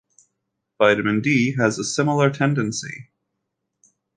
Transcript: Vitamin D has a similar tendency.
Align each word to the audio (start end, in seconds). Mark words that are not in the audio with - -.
Vitamin 0.79 1.21
D 1.21 1.55
has 1.59 1.77
a 1.77 1.83
similar 1.83 2.31
tendency. 2.31 3.11